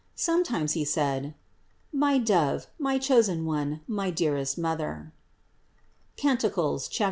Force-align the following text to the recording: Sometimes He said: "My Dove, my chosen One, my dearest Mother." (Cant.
Sometimes 0.15 0.71
He 0.73 0.83
said: 0.83 1.35
"My 1.93 2.17
Dove, 2.17 2.65
my 2.79 2.97
chosen 2.97 3.45
One, 3.45 3.81
my 3.87 4.09
dearest 4.09 4.57
Mother." 4.57 5.13
(Cant. 6.17 6.43